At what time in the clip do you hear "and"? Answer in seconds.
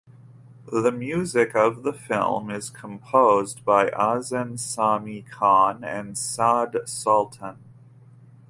5.83-6.17